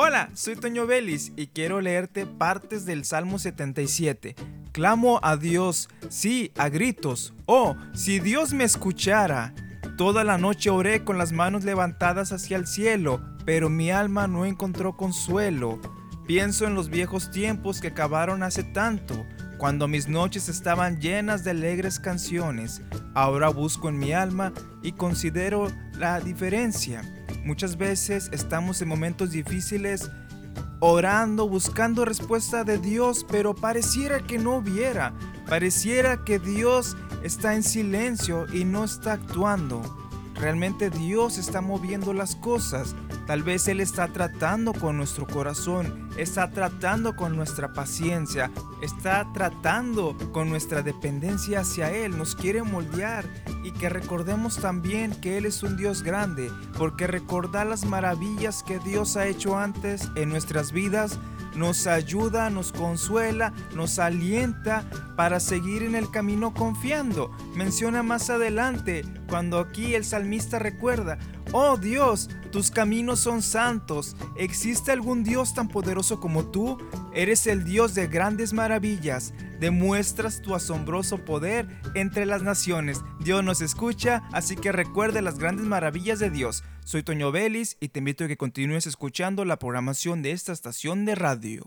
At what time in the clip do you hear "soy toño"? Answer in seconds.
0.32-0.86, 86.84-87.32